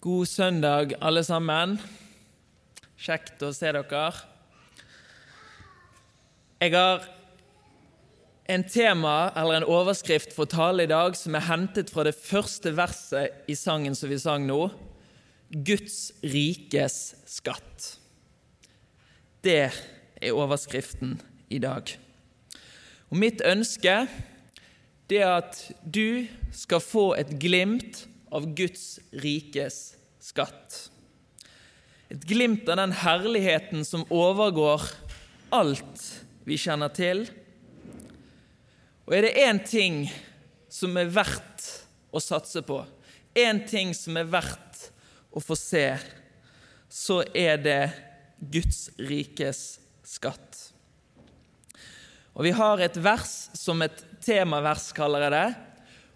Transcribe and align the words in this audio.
God 0.00 0.26
søndag, 0.26 0.92
alle 1.00 1.22
sammen. 1.24 1.78
Kjekt 3.00 3.40
å 3.40 3.48
se 3.56 3.70
dere. 3.72 4.00
Jeg 6.60 6.74
har 6.74 7.06
en 8.52 8.64
tema, 8.68 9.30
eller 9.32 9.56
en 9.56 9.64
overskrift, 9.72 10.34
for 10.36 10.44
tale 10.52 10.84
i 10.84 10.90
dag 10.90 11.16
som 11.16 11.34
er 11.34 11.46
hentet 11.48 11.88
fra 11.88 12.04
det 12.04 12.12
første 12.12 12.74
verset 12.76 13.48
i 13.48 13.56
sangen 13.56 13.96
som 13.96 14.12
vi 14.12 14.18
sang 14.20 14.44
nå. 14.44 14.66
Guds 15.48 16.12
rikes 16.20 17.14
skatt. 17.24 17.94
Det 19.40 19.62
er 19.64 20.36
overskriften 20.36 21.16
i 21.48 21.62
dag. 21.64 21.88
Og 23.08 23.16
mitt 23.22 23.40
ønske 23.48 23.96
er 25.08 25.24
at 25.30 25.62
du 25.80 26.28
skal 26.52 26.84
få 26.84 27.06
et 27.16 27.32
glimt 27.40 28.04
av 28.30 28.48
Guds 28.58 28.98
rikes 29.12 29.96
skatt. 30.22 30.88
Et 32.08 32.22
glimt 32.22 32.68
av 32.68 32.78
den 32.78 32.94
herligheten 32.94 33.84
som 33.86 34.06
overgår 34.10 34.84
alt 35.54 36.04
vi 36.46 36.58
kjenner 36.58 36.92
til. 36.94 37.24
Og 39.06 39.14
er 39.14 39.26
det 39.26 39.46
én 39.46 39.62
ting 39.62 40.04
som 40.70 40.96
er 40.98 41.10
verdt 41.10 41.66
å 42.14 42.22
satse 42.22 42.62
på, 42.66 42.80
én 43.36 43.62
ting 43.68 43.92
som 43.94 44.16
er 44.18 44.28
verdt 44.30 44.88
å 45.36 45.42
få 45.42 45.56
se, 45.58 45.88
så 46.88 47.20
er 47.34 47.58
det 47.60 47.80
Guds 48.40 48.88
rikes 48.98 49.78
skatt. 50.06 50.62
Og 52.36 52.44
Vi 52.44 52.52
har 52.52 52.80
et 52.84 52.96
vers 53.00 53.34
som 53.56 53.80
et 53.82 54.02
temavers, 54.20 54.90
kaller 54.92 55.26
jeg 55.26 55.32
det, 55.32 55.48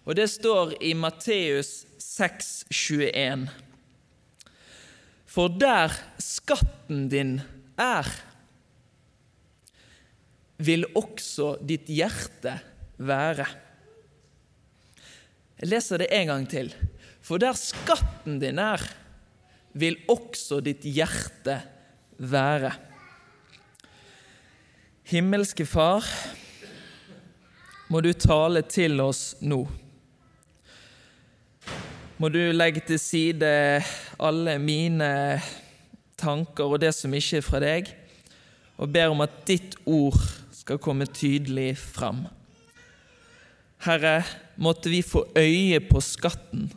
og 0.05 0.17
det 0.17 0.27
står 0.29 0.75
i 0.81 0.93
Matteus 0.97 1.85
6,21. 2.11 3.47
For 5.31 5.47
der 5.55 5.93
skatten 6.19 7.05
din 7.11 7.37
er, 7.79 8.07
vil 10.61 10.83
også 10.91 11.55
ditt 11.63 11.87
hjerte 11.89 12.57
være. 12.99 13.45
Jeg 15.61 15.69
leser 15.71 16.03
det 16.03 16.09
en 16.17 16.27
gang 16.33 16.47
til. 16.51 16.73
For 17.23 17.39
der 17.39 17.55
skatten 17.57 18.41
din 18.41 18.59
er, 18.59 18.83
vil 19.71 19.95
også 20.11 20.59
ditt 20.65 20.83
hjerte 20.83 21.61
være. 22.19 22.73
Himmelske 25.07 25.65
Far, 25.65 26.03
må 27.87 28.03
du 28.03 28.11
tale 28.13 28.65
til 28.67 28.99
oss 29.03 29.37
nå. 29.43 29.63
Må 32.21 32.29
du 32.29 32.51
legge 32.53 32.83
til 32.85 32.99
side 33.01 33.47
alle 34.21 34.53
mine 34.61 35.07
tanker 36.21 36.69
og 36.69 36.83
det 36.83 36.91
som 36.93 37.13
ikke 37.17 37.39
er 37.39 37.45
fra 37.45 37.61
deg, 37.63 37.87
og 38.77 38.91
ber 38.93 39.09
om 39.09 39.23
at 39.25 39.39
ditt 39.47 39.73
ord 39.89 40.19
skal 40.53 40.77
komme 40.77 41.07
tydelig 41.09 41.71
fram. 41.81 42.19
Herre, 43.87 44.19
måtte 44.61 44.91
vi 44.93 44.99
få 45.01 45.23
øye 45.33 45.79
på 45.87 46.03
skatten, 46.05 46.67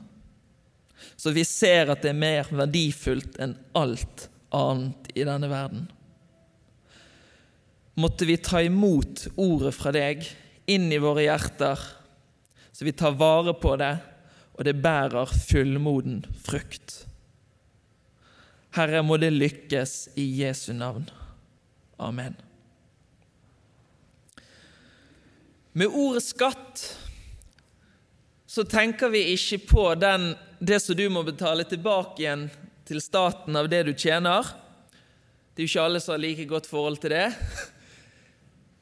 så 1.13 1.35
vi 1.37 1.45
ser 1.45 1.93
at 1.93 2.01
det 2.01 2.15
er 2.15 2.23
mer 2.23 2.49
verdifullt 2.49 3.37
enn 3.45 3.53
alt 3.77 4.25
annet 4.49 5.13
i 5.13 5.29
denne 5.29 5.53
verden. 5.53 5.85
Måtte 8.01 8.25
vi 8.33 8.41
ta 8.41 8.65
imot 8.65 9.27
ordet 9.37 9.77
fra 9.77 9.93
deg 9.93 10.25
inn 10.73 10.89
i 10.89 11.05
våre 11.05 11.29
hjerter, 11.29 11.87
så 12.73 12.89
vi 12.89 12.97
tar 12.97 13.21
vare 13.21 13.53
på 13.61 13.77
det, 13.85 13.93
og 14.55 14.65
det 14.67 14.77
bærer 14.83 15.31
fullmoden 15.49 16.23
frukt. 16.47 17.05
Herre, 18.75 19.03
må 19.07 19.19
det 19.23 19.33
lykkes 19.35 20.15
i 20.19 20.27
Jesu 20.41 20.73
navn. 20.75 21.07
Amen. 22.03 22.35
Med 25.75 25.91
ordet 25.91 26.23
skatt 26.23 26.83
så 28.47 28.63
tenker 28.67 29.11
vi 29.11 29.25
ikke 29.33 29.59
på 29.67 29.87
den, 29.99 30.33
det 30.63 30.79
som 30.83 30.95
du 30.99 31.09
må 31.11 31.25
betale 31.27 31.67
tilbake 31.67 32.23
igjen 32.23 32.45
til 32.87 33.01
staten 33.03 33.57
av 33.59 33.67
det 33.71 33.83
du 33.89 33.93
tjener. 33.95 34.47
Det 35.55 35.63
er 35.63 35.67
jo 35.67 35.73
ikke 35.73 35.87
alle 35.89 36.03
som 36.03 36.15
har 36.15 36.23
like 36.23 36.47
godt 36.51 36.71
forhold 36.71 37.01
til 37.03 37.15
det. 37.15 37.29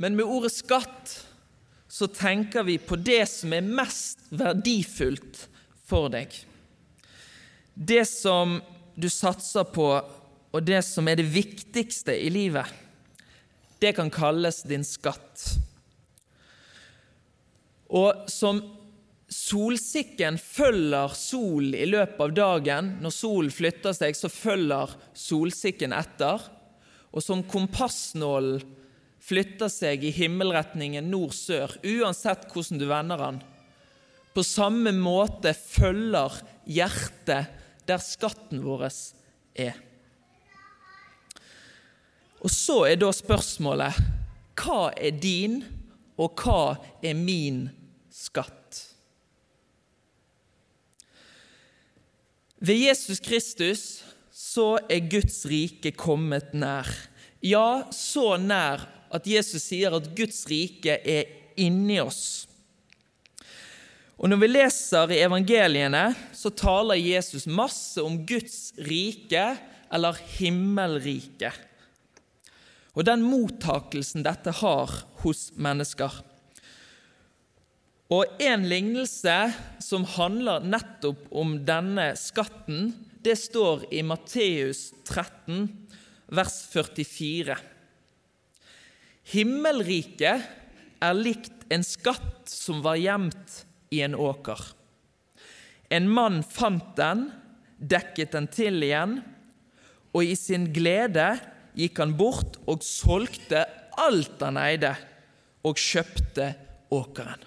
Men 0.01 0.17
med 0.19 0.29
ordet 0.29 0.53
skatt 0.53 1.15
så 1.93 2.09
tenker 2.09 2.65
vi 2.69 2.79
på 2.81 2.97
det 2.97 3.23
som 3.29 3.53
er 3.57 3.65
mest 3.65 4.25
verdifullt 4.33 5.47
for 5.93 6.09
deg. 6.13 6.33
Det 7.75 8.05
som 8.09 8.61
du 8.97 9.09
satser 9.13 9.69
på, 9.73 9.89
og 10.53 10.65
det 10.65 10.83
som 10.85 11.09
er 11.09 11.21
det 11.21 11.29
viktigste 11.33 12.17
i 12.17 12.31
livet, 12.33 12.69
det 13.83 13.95
kan 13.97 14.13
kalles 14.13 14.63
din 14.69 14.85
skatt. 14.87 15.47
Og 17.93 18.29
som 18.31 18.61
solsikken 19.33 20.39
følger 20.41 21.17
sol 21.17 21.73
i 21.75 21.87
løpet 21.89 22.21
av 22.21 22.35
dagen, 22.37 22.91
når 23.03 23.15
solen 23.17 23.53
flytter 23.53 23.97
seg, 23.97 24.17
så 24.17 24.31
følger 24.33 24.93
solsikken 25.19 25.97
etter. 25.97 26.45
Og 27.13 27.25
som 27.25 27.45
kompassnålen 27.45 28.63
flytter 29.23 29.71
seg 29.73 30.05
i 30.05 30.13
himmelretningen 30.15 31.11
nord-sør, 31.11 31.77
uansett 31.85 32.49
hvordan 32.53 32.81
du 32.81 32.87
vender 32.91 33.21
den, 33.23 33.43
på 34.33 34.45
samme 34.47 34.93
måte 34.97 35.53
følger 35.57 36.41
hjertet 36.65 37.59
der 37.89 38.03
skatten 38.03 38.63
vår 38.65 38.87
er. 39.59 39.77
Og 42.43 42.51
så 42.51 42.83
er 42.91 42.99
da 42.99 43.11
spørsmålet 43.15 43.99
hva 44.59 44.93
er 44.95 45.15
din, 45.17 45.63
og 46.21 46.39
hva 46.39 46.77
er 47.03 47.15
min 47.19 47.65
skatt? 48.13 48.81
Ved 52.63 52.79
Jesus 52.79 53.19
Kristus 53.23 53.85
så 54.31 54.77
er 54.91 55.09
Guds 55.11 55.41
rike 55.51 55.91
kommet 55.99 56.53
nær. 56.55 56.87
Ja, 57.43 57.89
så 57.91 58.37
nær 58.39 58.85
at 59.13 59.27
Jesus 59.27 59.65
sier 59.67 59.97
at 59.97 60.13
Guds 60.15 60.45
rike 60.51 61.01
er 61.03 61.33
inni 61.59 61.99
oss. 62.03 62.47
Og 64.23 64.31
Når 64.31 64.39
vi 64.39 64.49
leser 64.53 65.11
i 65.11 65.23
evangeliene, 65.25 66.13
så 66.31 66.53
taler 66.55 66.95
Jesus 66.95 67.49
masse 67.51 67.99
om 67.99 68.21
Guds 68.23 68.71
rike, 68.79 69.57
eller 69.93 70.17
himmelriket, 70.39 71.57
og 72.95 73.05
den 73.05 73.25
mottakelsen 73.27 74.23
dette 74.25 74.55
har 74.63 74.93
hos 75.25 75.51
mennesker. 75.59 76.15
Og 78.13 78.39
En 78.41 78.65
lignelse 78.69 79.35
som 79.83 80.07
handler 80.15 80.65
nettopp 80.65 81.27
om 81.35 81.59
denne 81.67 82.13
skatten, 82.17 82.93
det 83.25 83.35
står 83.41 83.89
i 83.91 84.05
Matteus 84.07 84.93
13, 85.09 85.67
vers 86.31 86.57
44. 86.71 87.59
Himmelriket 89.35 90.49
er 91.03 91.19
likt 91.19 91.67
en 91.73 91.85
skatt 91.87 92.49
som 92.53 92.85
var 92.87 93.01
gjemt 93.01 93.63
i 93.93 94.01
en 94.05 94.17
åker. 94.17 94.59
En 95.93 96.09
mann 96.09 96.41
fant 96.43 96.97
den, 96.97 97.27
dekket 97.77 98.33
den 98.33 98.49
til 98.49 98.81
igjen, 98.81 99.19
og 100.13 100.25
i 100.25 100.37
sin 100.39 100.71
glede 100.73 101.35
gikk 101.77 102.01
han 102.01 102.15
bort 102.17 102.59
og 102.69 102.85
solgte 102.85 103.65
alt 104.01 104.41
han 104.41 104.61
eide, 104.61 104.95
og 105.63 105.79
kjøpte 105.79 106.49
åkeren. 106.93 107.45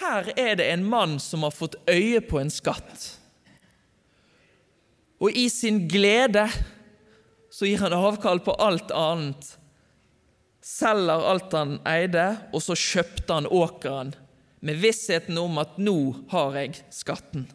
Her 0.00 0.32
er 0.40 0.56
det 0.58 0.70
en 0.72 0.86
mann 0.88 1.18
som 1.20 1.44
har 1.44 1.52
fått 1.54 1.76
øye 1.90 2.22
på 2.24 2.40
en 2.40 2.50
skatt. 2.50 3.10
Og 5.22 5.36
i 5.36 5.46
sin 5.52 5.84
glede 5.86 6.48
så 7.52 7.68
gir 7.68 7.84
han 7.84 7.94
avkall 7.94 8.40
på 8.42 8.56
alt 8.56 8.90
annet. 8.96 9.44
Selger 10.64 11.28
alt 11.28 11.54
han 11.54 11.76
eide, 11.86 12.26
og 12.56 12.64
så 12.64 12.74
kjøpte 12.78 13.36
han 13.36 13.50
åkeren 13.52 14.14
med 14.62 14.78
vissheten 14.78 15.38
om 15.42 15.58
at 15.58 15.78
nå 15.82 15.96
har 16.30 16.56
jeg 16.60 16.78
skatten. 16.94 17.48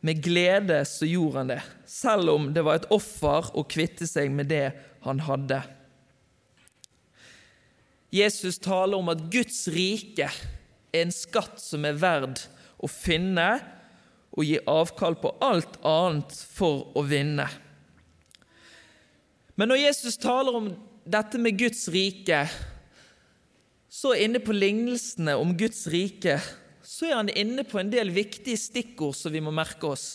Med 0.00 0.20
glede 0.22 0.84
så 0.86 1.08
gjorde 1.08 1.40
han 1.40 1.50
det, 1.50 1.62
selv 1.90 2.30
om 2.30 2.52
det 2.54 2.62
var 2.62 2.78
et 2.78 2.90
offer 2.94 3.50
å 3.58 3.66
kvitte 3.66 4.06
seg 4.06 4.30
med 4.30 4.46
det 4.52 4.70
han 5.02 5.24
hadde. 5.26 5.58
Jesus 8.14 8.60
taler 8.62 8.96
om 8.96 9.10
at 9.12 9.26
Guds 9.32 9.66
rike 9.74 10.30
er 10.30 11.02
en 11.02 11.12
skatt 11.12 11.58
som 11.60 11.84
er 11.84 11.98
verd 11.98 12.40
å 12.78 12.88
finne 12.88 13.50
og 14.38 14.46
gi 14.46 14.56
avkall 14.70 15.18
på 15.18 15.34
alt 15.44 15.80
annet 15.82 16.32
for 16.54 16.92
å 16.96 17.02
vinne. 17.04 17.48
Men 19.58 19.72
når 19.72 19.82
Jesus 19.82 20.16
taler 20.22 20.54
om 20.54 20.70
dette 21.08 21.40
med 21.42 21.58
Guds 21.58 21.88
rike, 21.90 22.44
så 23.98 24.14
inne 24.14 24.38
på 24.42 24.54
lignelsene 24.54 25.34
om 25.40 25.56
Guds 25.58 25.86
rike 25.90 26.38
så 26.86 27.08
er 27.08 27.18
han 27.18 27.30
inne 27.34 27.64
på 27.66 27.80
en 27.80 27.90
del 27.90 28.12
viktige 28.14 28.58
stikkord 28.60 29.16
som 29.18 29.34
vi 29.34 29.42
må 29.44 29.50
merke 29.54 29.90
oss. 29.90 30.06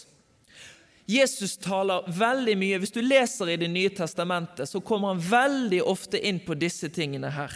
Jesus 1.10 1.58
taler 1.60 2.06
veldig 2.08 2.56
mye. 2.58 2.80
Hvis 2.80 2.96
du 2.96 3.02
leser 3.04 3.52
i 3.52 3.60
Det 3.60 3.68
nye 3.68 3.92
testamentet, 3.92 4.70
så 4.70 4.80
kommer 4.80 5.12
han 5.12 5.22
veldig 5.22 5.82
ofte 5.84 6.18
inn 6.18 6.40
på 6.40 6.56
disse 6.56 6.88
tingene 6.96 7.34
her. 7.36 7.52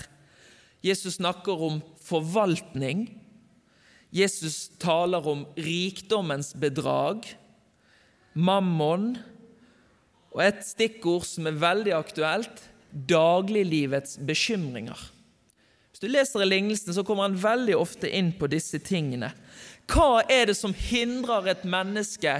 Jesus 0.84 1.18
snakker 1.18 1.64
om 1.70 1.80
forvaltning. 2.04 3.08
Jesus 4.12 4.68
taler 4.80 5.24
om 5.28 5.46
rikdommens 5.56 6.54
bedrag, 6.54 7.24
mammon, 8.34 9.16
og 10.36 10.44
et 10.44 10.64
stikkord 10.68 11.26
som 11.26 11.48
er 11.48 11.58
veldig 11.60 11.96
aktuelt 11.98 12.68
dagliglivets 12.92 14.20
bekymringer. 14.28 15.00
Hvis 15.98 16.06
du 16.06 16.14
leser 16.14 16.44
i 16.44 16.46
lignelsen, 16.46 16.94
så 16.94 17.02
kommer 17.02 17.26
han 17.26 17.40
veldig 17.42 17.74
ofte 17.74 18.06
inn 18.14 18.28
på 18.38 18.46
disse 18.54 18.78
tingene. 18.86 19.32
Hva 19.90 20.22
er 20.30 20.46
det 20.46 20.54
som 20.54 20.76
hindrer 20.78 21.48
et 21.50 21.64
menneske 21.66 22.36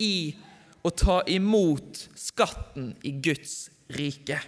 i 0.00 0.32
å 0.80 0.90
ta 0.96 1.18
imot 1.28 2.06
skatten 2.16 2.94
i 3.04 3.12
Guds 3.20 3.68
rike. 3.92 4.40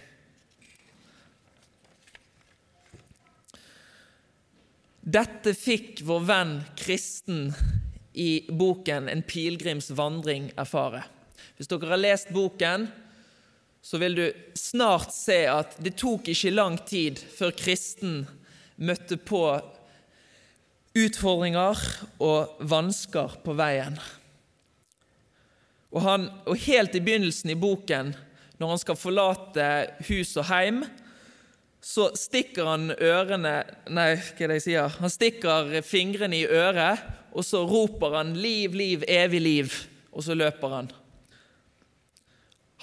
Dette 5.05 5.53
fikk 5.53 6.01
vår 6.07 6.25
venn 6.25 6.55
kristen 6.73 7.51
i 8.13 8.47
boken 8.49 9.09
'En 9.09 9.21
pilegrims 9.21 9.91
vandring' 9.91 10.49
erfare. 10.57 11.03
Hvis 11.55 11.67
dere 11.67 11.93
har 11.93 12.01
lest 12.01 12.33
boken, 12.33 12.89
så 13.81 13.99
vil 13.99 14.15
du 14.15 14.33
snart 14.55 15.13
se 15.13 15.45
at 15.45 15.77
det 15.77 15.95
tok 16.01 16.33
ikke 16.33 16.51
lang 16.51 16.77
tid 16.77 17.19
før 17.19 17.51
kristen 17.51 18.25
møtte 18.75 19.17
på 19.17 19.41
utfordringer 20.95 21.79
og 22.23 22.61
vansker 22.67 23.39
på 23.43 23.55
veien. 23.57 23.97
Og, 25.95 26.01
han, 26.03 26.29
og 26.43 26.59
helt 26.65 26.95
i 26.95 27.03
begynnelsen 27.03 27.53
i 27.53 27.59
boken, 27.59 28.13
når 28.59 28.71
han 28.71 28.81
skal 28.81 28.99
forlate 28.99 29.67
hus 30.09 30.35
og 30.39 30.47
heim, 30.49 30.83
så 31.85 32.09
stikker 32.17 32.65
han 32.65 32.89
ørene 32.95 33.59
Nei, 33.93 34.15
hva 34.17 34.41
er 34.41 34.49
det 34.49 34.57
jeg 34.57 34.65
sier? 34.65 34.95
Han 35.03 35.11
stikker 35.11 35.75
fingrene 35.85 36.39
i 36.39 36.47
øret, 36.47 37.03
og 37.35 37.45
så 37.45 37.61
roper 37.67 38.15
han 38.17 38.33
'Liv, 38.33 38.73
liv, 38.73 39.03
evig 39.07 39.41
liv', 39.41 39.75
og 40.11 40.23
så 40.23 40.33
løper 40.33 40.71
han. 40.71 40.91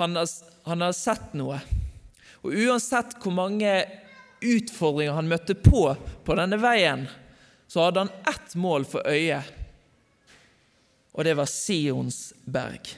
Han 0.01 0.17
har, 0.17 0.29
han 0.67 0.81
har 0.81 0.93
sett 0.93 1.35
noe. 1.35 1.59
Og 2.43 2.55
uansett 2.55 3.17
hvor 3.23 3.35
mange 3.35 3.73
utfordringer 4.43 5.17
han 5.17 5.31
møtte 5.31 5.57
på 5.59 5.87
på 6.27 6.39
denne 6.39 6.59
veien, 6.63 7.07
så 7.71 7.87
hadde 7.87 8.05
han 8.05 8.15
ett 8.29 8.57
mål 8.59 8.85
for 8.89 9.07
øyet, 9.09 9.49
og 11.13 11.25
det 11.29 11.37
var 11.37 11.49
Sions 11.51 12.31
berg 12.45 12.95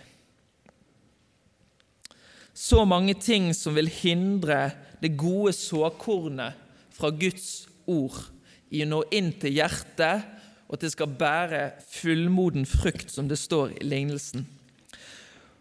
så 2.54 2.84
mange 2.86 3.16
ting 3.18 3.50
som 3.54 3.74
vil 3.74 3.90
hindre 3.90 4.70
det 5.02 5.16
gode 5.18 5.52
såkornet 5.58 6.54
fra 6.94 7.10
Guds 7.10 7.66
ord 7.90 8.16
i 8.70 8.84
å 8.84 8.88
nå 8.88 9.02
inn 9.14 9.32
til 9.42 9.58
hjertet, 9.58 10.22
og 10.64 10.78
at 10.78 10.86
det 10.86 10.92
skal 10.94 11.16
bære 11.18 11.64
fullmoden 11.90 12.64
frukt, 12.66 13.10
som 13.10 13.26
det 13.28 13.36
står 13.42 13.74
i 13.76 13.88
lignelsen. 13.90 14.46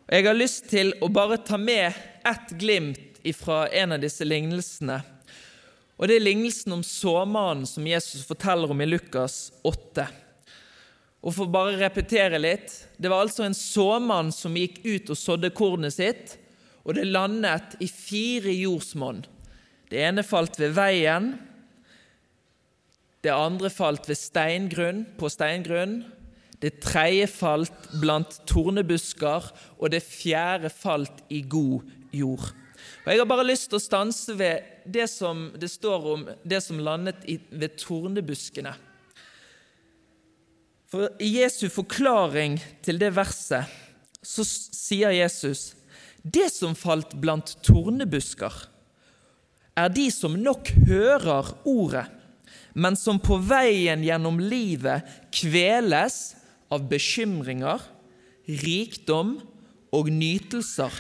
Jeg 0.08 0.28
har 0.28 0.38
lyst 0.38 0.70
til 0.70 0.94
å 1.02 1.10
bare 1.12 1.42
ta 1.42 1.58
med 1.58 1.98
ett 2.24 2.54
glimt 2.62 3.20
fra 3.36 3.66
en 3.74 3.96
av 3.96 4.02
disse 4.04 4.26
lignelsene. 4.28 5.02
Og 6.04 6.10
Det 6.12 6.18
er 6.20 6.26
lignelsen 6.26 6.74
om 6.76 6.82
såmannen 6.84 7.64
som 7.64 7.86
Jesus 7.88 8.26
forteller 8.28 8.68
om 8.68 8.82
i 8.84 8.90
Lukas 8.90 9.54
8. 9.64 10.04
Og 11.24 11.32
For 11.32 11.48
bare 11.48 11.78
repetere 11.80 12.42
litt 12.44 12.74
Det 13.00 13.08
var 13.08 13.24
altså 13.24 13.46
en 13.48 13.56
såmann 13.56 14.34
som 14.36 14.58
gikk 14.60 14.82
ut 14.84 15.14
og 15.14 15.20
sådde 15.20 15.54
kornet 15.56 15.96
sitt 15.96 16.40
og 16.84 16.98
det 16.98 17.06
landet 17.08 17.78
i 17.80 17.88
fire 17.88 18.52
jordsmonn. 18.52 19.22
Det 19.88 20.02
ene 20.04 20.20
falt 20.28 20.58
ved 20.60 20.74
veien, 20.76 21.30
det 23.24 23.32
andre 23.32 23.72
falt 23.72 24.10
ved 24.10 24.20
steingrunn, 24.20 25.06
på 25.16 25.30
steingrunn, 25.32 26.02
det 26.60 26.82
tredje 26.84 27.30
falt 27.32 27.88
blant 28.02 28.36
tornebusker, 28.52 29.48
og 29.80 29.96
det 29.96 30.04
fjerde 30.04 30.68
falt 30.76 31.24
i 31.32 31.40
god 31.48 31.88
jord. 32.12 32.52
Og 33.06 33.08
Jeg 33.14 33.24
har 33.24 33.32
bare 33.32 33.48
lyst 33.48 33.70
til 33.72 33.80
å 33.80 33.88
stanse 33.88 34.36
ved 34.36 34.73
det 34.86 35.08
som 35.12 35.48
det 35.60 35.70
står 35.72 36.10
om 36.14 36.26
det 36.44 36.62
som 36.64 36.80
landet 36.80 37.24
ved 37.50 37.78
tornebuskene. 37.82 38.74
For 40.94 41.10
I 41.18 41.40
Jesu 41.40 41.68
forklaring 41.74 42.60
til 42.86 43.00
det 43.02 43.16
verset 43.16 43.70
så 44.24 44.46
sier 44.46 45.14
Jesus 45.16 45.72
det 46.24 46.48
som 46.54 46.76
falt 46.78 47.16
blant 47.20 47.58
tornebusker, 47.66 48.54
er 49.76 49.90
de 49.90 50.06
som 50.14 50.38
nok 50.38 50.70
hører 50.88 51.50
ordet, 51.68 52.06
men 52.78 52.96
som 52.96 53.20
på 53.20 53.40
veien 53.44 54.06
gjennom 54.06 54.38
livet 54.40 55.04
kveles 55.34 56.36
av 56.72 56.86
bekymringer, 56.90 57.82
rikdom 58.48 59.36
og 59.94 60.10
nytelser, 60.14 60.94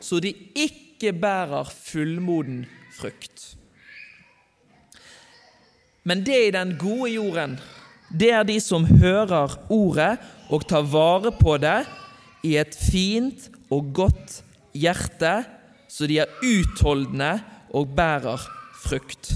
så 0.00 0.20
de 0.22 0.30
ikke 0.54 1.10
bærer 1.16 1.72
fullmoden 1.72 2.66
frukt. 2.98 3.54
Men 6.08 6.24
det 6.24 6.38
i 6.46 6.54
den 6.54 6.74
gode 6.80 7.10
jorden, 7.12 7.58
det 8.08 8.30
er 8.32 8.46
de 8.48 8.56
som 8.64 8.86
hører 8.88 9.58
ordet 9.68 10.14
og 10.48 10.64
tar 10.68 10.86
vare 10.88 11.32
på 11.36 11.58
det 11.60 11.82
i 12.46 12.54
et 12.56 12.76
fint 12.78 13.50
og 13.68 13.90
godt 13.96 14.38
hjerte, 14.72 15.42
så 15.88 16.08
de 16.08 16.20
er 16.22 16.32
utholdende 16.44 17.34
og 17.76 17.92
bærer 17.96 18.40
frukt. 18.80 19.34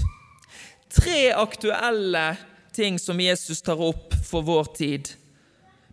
Tre 0.93 1.33
aktuelle 1.37 2.33
ting 2.73 2.97
som 3.01 3.21
Jesus 3.21 3.61
tar 3.65 3.81
opp 3.81 4.15
for 4.25 4.45
vår 4.45 4.71
tid. 4.77 5.11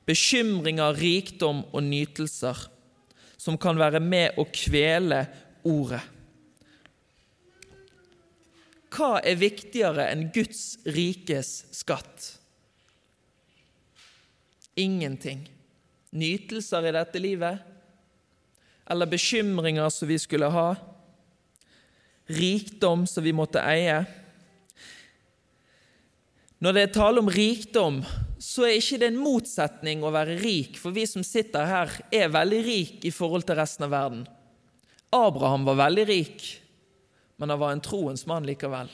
Bekymringer, 0.08 0.96
rikdom 0.96 1.64
og 1.72 1.84
nytelser 1.84 2.68
som 3.40 3.56
kan 3.60 3.78
være 3.80 4.00
med 4.04 4.40
å 4.40 4.46
kvele 4.52 5.24
ordet. 5.68 6.02
Hva 8.90 9.20
er 9.22 9.38
viktigere 9.38 10.08
enn 10.10 10.28
Guds 10.34 10.80
rikes 10.84 11.64
skatt? 11.74 12.32
Ingenting. 14.80 15.44
Nytelser 16.10 16.88
i 16.88 16.96
dette 16.96 17.22
livet? 17.22 17.70
eller 18.90 19.06
bekymringer 19.06 19.88
som 19.88 20.08
vi 20.08 20.18
skulle 20.18 20.48
ha, 20.50 20.74
rikdom 22.26 23.06
som 23.06 23.24
vi 23.24 23.32
måtte 23.34 23.62
eie. 23.62 24.02
Når 26.60 26.74
det 26.76 26.82
er 26.82 26.96
tale 26.96 27.22
om 27.22 27.30
rikdom, 27.30 28.00
så 28.42 28.66
er 28.66 28.80
ikke 28.80 28.98
det 29.00 29.12
en 29.12 29.22
motsetning 29.22 30.02
å 30.02 30.10
være 30.12 30.40
rik, 30.42 30.74
for 30.80 30.96
vi 30.96 31.06
som 31.06 31.24
sitter 31.24 31.70
her, 31.70 31.94
er 32.10 32.34
veldig 32.34 32.60
rik 32.66 33.06
i 33.06 33.14
forhold 33.14 33.46
til 33.46 33.60
resten 33.60 33.86
av 33.86 33.94
verden. 33.94 34.26
Abraham 35.14 35.68
var 35.70 35.78
veldig 35.86 36.06
rik, 36.10 36.42
men 37.40 37.50
han 37.50 37.60
var 37.62 37.72
en 37.72 37.82
troens 37.84 38.26
mann 38.28 38.44
likevel. 38.44 38.90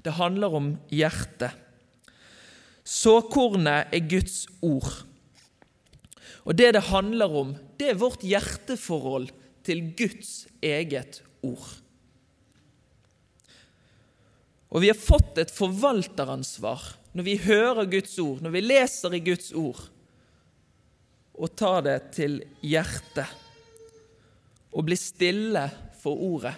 Det 0.00 0.16
handler 0.16 0.54
om 0.56 0.72
hjertet. 0.88 1.52
Såkornet 2.86 3.92
er 3.92 4.08
Guds 4.08 4.46
ord. 4.64 5.02
Og 6.46 6.54
det 6.56 6.72
det 6.76 6.86
handler 6.88 7.32
om, 7.42 7.56
det 7.76 7.90
er 7.92 8.00
vårt 8.00 8.22
hjerteforhold 8.24 9.32
til 9.66 9.82
Guds 9.98 10.46
eget 10.64 11.20
ord. 11.44 11.66
Og 14.70 14.82
vi 14.82 14.90
har 14.90 14.98
fått 14.98 15.38
et 15.42 15.52
forvalteransvar 15.52 16.84
når 17.16 17.26
vi 17.26 17.36
hører 17.44 17.90
Guds 17.90 18.16
ord, 18.22 18.42
når 18.44 18.54
vi 18.54 18.64
leser 18.64 19.14
i 19.16 19.22
Guds 19.24 19.50
ord, 19.56 19.80
og 21.36 21.52
tar 21.58 21.82
det 21.84 21.98
til 22.16 22.38
hjertet 22.64 23.28
og 24.76 24.84
blir 24.88 25.00
stille 25.00 25.66
for 26.00 26.20
ordet. 26.20 26.54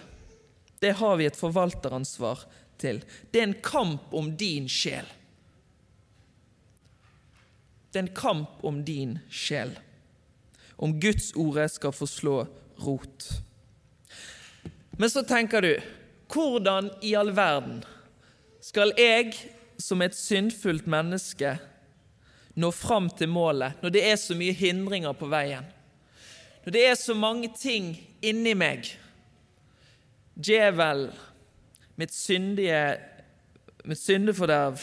Det 0.79 0.95
har 0.99 1.17
vi 1.19 1.27
et 1.27 1.37
forvalteransvar 1.37 2.45
til. 2.79 3.01
Det 3.31 3.41
er 3.41 3.49
en 3.49 3.61
kamp 3.63 4.13
om 4.15 4.31
din 4.39 4.69
sjel. 4.71 5.07
Det 7.91 7.99
er 7.99 8.05
en 8.05 8.15
kamp 8.15 8.63
om 8.65 8.83
din 8.85 9.17
sjel. 9.29 9.73
Om 10.79 10.99
Guds 11.01 11.33
ordet 11.35 11.71
skal 11.73 11.93
få 11.95 12.07
slå 12.07 12.35
rot. 12.79 13.29
Men 14.99 15.09
så 15.09 15.23
tenker 15.23 15.63
du 15.63 15.73
hvordan 16.29 16.91
i 17.01 17.15
all 17.17 17.31
verden 17.35 17.81
skal 18.63 18.93
jeg 18.99 19.33
som 19.81 20.03
et 20.03 20.15
syndfullt 20.15 20.87
menneske 20.91 21.55
nå 22.59 22.69
fram 22.75 23.07
til 23.15 23.31
målet 23.31 23.79
når 23.81 23.93
det 23.95 24.03
er 24.05 24.17
så 24.19 24.35
mye 24.37 24.55
hindringer 24.55 25.15
på 25.17 25.29
veien? 25.31 25.65
Når 26.65 26.75
det 26.75 26.83
er 26.85 26.97
så 26.99 27.15
mange 27.17 27.49
ting 27.55 27.93
inni 28.21 28.53
meg 28.59 28.91
Djevel, 30.39 31.09
mitt 31.99 32.13
syndige 32.15 32.83
mitt 33.83 33.99
syndeforderv, 33.99 34.79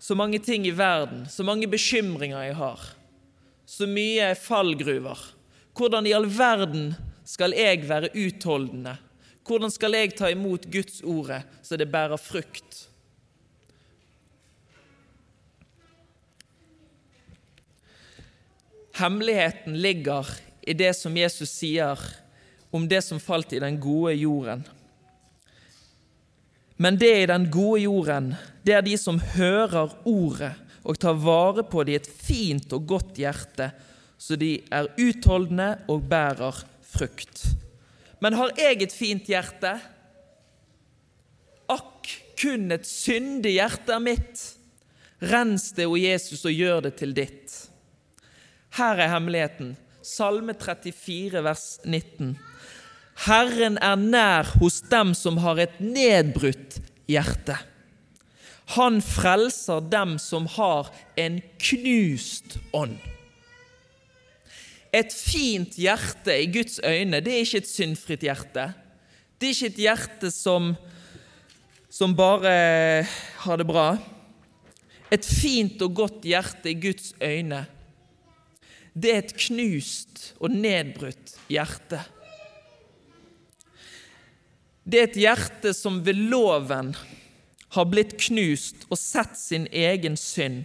Så 0.00 0.14
mange 0.16 0.38
ting 0.38 0.64
i 0.66 0.70
verden, 0.72 1.26
så 1.28 1.44
mange 1.44 1.68
bekymringer 1.68 2.40
jeg 2.40 2.54
har, 2.56 2.80
så 3.68 3.84
mye 3.84 4.30
fallgruver. 4.32 5.18
Hvordan 5.76 6.06
i 6.08 6.14
all 6.16 6.24
verden 6.24 6.94
skal 7.28 7.52
jeg 7.52 7.84
være 7.84 8.08
utholdende? 8.16 8.94
Hvordan 9.44 9.70
skal 9.70 9.92
jeg 9.92 10.14
ta 10.16 10.30
imot 10.32 10.64
Guds 10.72 11.02
ordet 11.04 11.42
så 11.60 11.76
det 11.76 11.90
bærer 11.92 12.16
frukt? 12.16 12.88
Hemmeligheten 18.96 19.76
ligger 19.76 20.32
i 20.64 20.72
det 20.72 20.94
som 20.96 21.12
Jesus 21.16 21.52
sier 21.52 22.00
om 22.70 22.86
det 22.88 23.02
som 23.02 23.20
falt 23.20 23.52
i 23.52 23.62
den 23.62 23.78
gode 23.82 24.14
jorden. 24.14 24.64
Men 26.80 26.96
det 26.96 27.12
i 27.22 27.28
den 27.28 27.50
gode 27.52 27.82
jorden, 27.82 28.34
det 28.64 28.76
er 28.78 28.84
de 28.86 28.96
som 28.96 29.20
hører 29.34 29.92
ordet 30.08 30.54
og 30.80 30.96
tar 30.96 31.18
vare 31.20 31.64
på 31.68 31.84
det 31.84 31.92
i 31.92 31.98
et 31.98 32.08
fint 32.08 32.72
og 32.72 32.86
godt 32.88 33.18
hjerte, 33.20 33.68
så 34.20 34.36
de 34.40 34.54
er 34.72 34.88
utholdende 35.00 35.74
og 35.92 36.06
bærer 36.08 36.62
frukt. 36.90 37.44
Men 38.20 38.36
har 38.36 38.52
jeg 38.56 38.80
et 38.84 38.94
fint 38.96 39.28
hjerte? 39.28 39.74
Akk, 41.70 42.08
kun 42.40 42.72
et 42.72 42.88
syndig 42.88 43.54
hjerte 43.58 43.96
er 43.96 44.02
mitt. 44.04 44.42
Rens 45.20 45.70
det, 45.76 45.84
o 45.84 45.98
Jesus, 46.00 46.46
og 46.48 46.56
gjør 46.56 46.86
det 46.88 46.94
til 47.00 47.12
ditt. 47.16 47.56
Her 48.76 49.04
er 49.04 49.12
hemmeligheten. 49.12 49.74
Salme 50.00 50.54
34, 50.56 51.42
vers 51.44 51.66
19. 51.84 52.38
Herren 53.26 53.76
er 53.84 53.98
nær 54.00 54.48
hos 54.60 54.80
dem 54.88 55.12
som 55.16 55.40
har 55.44 55.58
et 55.60 55.76
nedbrutt 55.82 56.78
hjerte. 57.10 57.58
Han 58.76 59.00
frelser 59.04 59.82
dem 59.92 60.14
som 60.22 60.46
har 60.56 60.88
en 61.20 61.40
knust 61.60 62.56
ånd. 62.72 62.96
Et 64.94 65.12
fint 65.12 65.76
hjerte 65.78 66.34
i 66.34 66.46
Guds 66.50 66.78
øyne, 66.82 67.20
det 67.22 67.34
er 67.34 67.44
ikke 67.44 67.60
et 67.60 67.70
syndfritt 67.70 68.24
hjerte. 68.26 68.70
Det 69.38 69.50
er 69.50 69.54
ikke 69.54 69.70
et 69.74 69.82
hjerte 69.84 70.30
som, 70.34 70.72
som 71.90 72.14
bare 72.16 72.54
har 73.44 73.60
det 73.60 73.66
bra. 73.68 73.90
Et 75.10 75.26
fint 75.26 75.82
og 75.82 75.94
godt 75.98 76.24
hjerte 76.26 76.72
i 76.72 76.78
Guds 76.78 77.12
øyne, 77.20 77.66
det 78.94 79.12
er 79.12 79.20
et 79.22 79.36
knust 79.38 80.32
og 80.40 80.50
nedbrutt 80.50 81.36
hjerte. 81.50 82.00
Det 84.90 84.98
er 84.98 85.06
et 85.06 85.18
hjerte 85.22 85.70
som 85.76 86.00
ved 86.02 86.18
loven 86.32 86.94
har 87.76 87.86
blitt 87.86 88.16
knust 88.18 88.88
og 88.88 88.98
sett 88.98 89.36
sin 89.38 89.68
egen 89.70 90.16
synd, 90.18 90.64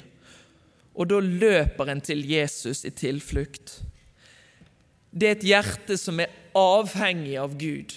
og 0.98 1.12
da 1.12 1.20
løper 1.22 1.92
en 1.92 2.02
til 2.02 2.24
Jesus 2.26 2.86
i 2.88 2.94
tilflukt. 2.96 3.76
Det 5.14 5.28
er 5.28 5.36
et 5.36 5.46
hjerte 5.46 5.98
som 6.02 6.24
er 6.24 6.34
avhengig 6.58 7.36
av 7.38 7.54
Gud, 7.60 7.94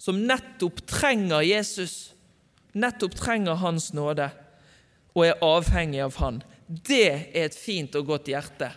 som 0.00 0.22
nettopp 0.24 0.80
trenger 0.88 1.44
Jesus, 1.44 2.14
nettopp 2.72 3.18
trenger 3.18 3.60
Hans 3.60 3.90
nåde, 3.92 4.30
og 5.12 5.26
er 5.26 5.44
avhengig 5.44 6.00
av 6.06 6.16
Han. 6.22 6.40
Det 6.70 7.04
er 7.10 7.44
et 7.50 7.58
fint 7.58 7.98
og 7.98 8.08
godt 8.14 8.32
hjerte 8.32 8.70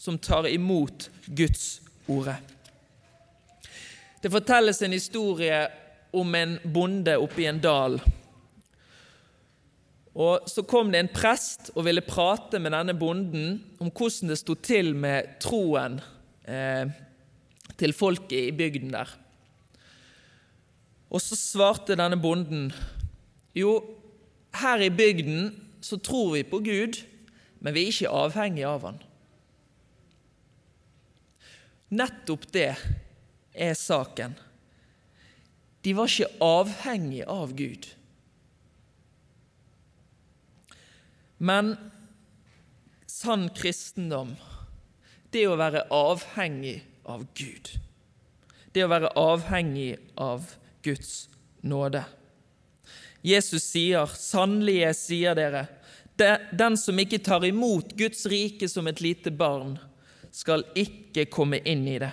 som 0.00 0.16
tar 0.16 0.48
imot 0.48 1.10
Guds 1.28 1.82
ordet. 2.08 2.38
Det 4.22 4.30
fortelles 4.30 4.78
en 4.82 4.94
historie 4.94 5.64
om 6.14 6.34
en 6.38 6.58
bonde 6.62 7.16
oppe 7.18 7.42
i 7.42 7.48
en 7.50 7.58
dal. 7.62 7.96
Og 10.12 10.48
Så 10.50 10.62
kom 10.68 10.92
det 10.92 11.00
en 11.00 11.10
prest 11.10 11.72
og 11.74 11.86
ville 11.88 12.04
prate 12.04 12.60
med 12.60 12.74
denne 12.74 12.94
bonden 12.94 13.56
om 13.80 13.90
hvordan 13.90 14.30
det 14.30 14.38
sto 14.38 14.54
til 14.54 14.92
med 14.94 15.40
troen 15.42 15.98
eh, 16.44 16.92
til 17.80 17.96
folket 17.96 18.52
i 18.52 18.54
bygden 18.54 18.92
der. 18.92 19.08
Og 21.10 21.20
så 21.20 21.36
svarte 21.36 21.96
denne 21.96 22.20
bonden 22.20 22.70
jo, 23.56 23.80
her 24.56 24.84
i 24.84 24.92
bygden 24.92 25.50
så 25.82 25.98
tror 25.98 26.36
vi 26.36 26.44
på 26.46 26.60
Gud, 26.64 27.00
men 27.60 27.74
vi 27.74 27.82
er 27.82 27.90
ikke 27.92 28.12
avhengige 28.22 28.68
av 28.68 28.84
Han. 28.86 29.00
Nettopp 31.92 32.46
det 32.54 32.70
er 33.52 33.74
saken. 33.78 34.34
De 35.82 35.94
var 35.94 36.10
ikke 36.10 36.30
avhengige 36.44 37.26
av 37.30 37.54
Gud. 37.58 37.88
Men 41.42 41.74
sann 43.10 43.48
kristendom, 43.56 44.36
det 45.34 45.46
å 45.50 45.58
være 45.58 45.88
avhengig 45.90 46.78
av 47.08 47.24
Gud. 47.34 47.72
Det 48.72 48.84
å 48.84 48.90
være 48.92 49.10
avhengig 49.18 49.96
av 50.14 50.46
Guds 50.86 51.26
nåde. 51.60 52.04
Jesus 53.22 53.62
sier, 53.62 54.06
'Sannelig, 54.06 54.80
jeg 54.82 54.96
sier 54.98 55.34
dere', 55.34 55.66
den 56.52 56.76
som 56.76 56.98
ikke 56.98 57.18
tar 57.18 57.44
imot 57.44 57.94
Guds 57.98 58.26
rike 58.26 58.68
som 58.68 58.86
et 58.86 59.00
lite 59.00 59.30
barn, 59.30 59.78
skal 60.30 60.64
ikke 60.74 61.26
komme 61.30 61.58
inn 61.66 61.86
i 61.88 61.98
det. 61.98 62.12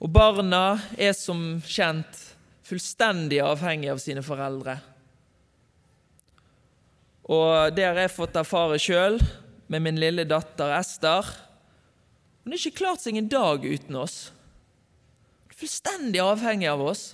Og 0.00 0.08
barna 0.08 0.80
er 0.96 1.12
som 1.12 1.60
kjent 1.68 2.16
fullstendig 2.64 3.42
avhengig 3.44 3.90
av 3.92 4.00
sine 4.00 4.22
foreldre. 4.24 4.78
Og 7.30 7.74
det 7.76 7.84
har 7.84 8.00
jeg 8.00 8.14
fått 8.14 8.38
erfare 8.40 8.78
sjøl 8.80 9.20
med 9.70 9.84
min 9.84 10.00
lille 10.00 10.24
datter 10.26 10.72
Ester. 10.78 11.26
Hun 12.42 12.54
har 12.54 12.62
ikke 12.62 12.80
klart 12.80 13.04
seg 13.04 13.20
en 13.20 13.28
dag 13.30 13.66
uten 13.66 13.98
oss. 14.00 14.30
Hun 15.44 15.52
er 15.52 15.60
fullstendig 15.60 16.22
avhengig 16.24 16.70
av 16.72 16.82
oss. 16.82 17.04